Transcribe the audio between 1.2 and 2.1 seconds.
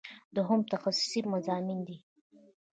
مضامین دي.